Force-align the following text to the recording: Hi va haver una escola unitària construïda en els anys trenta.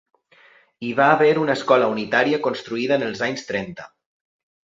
Hi 0.85 0.93
va 0.99 1.09
haver 1.17 1.33
una 1.41 1.57
escola 1.59 1.89
unitària 1.95 2.41
construïda 2.47 2.99
en 3.01 3.05
els 3.09 3.21
anys 3.27 3.47
trenta. 3.51 3.89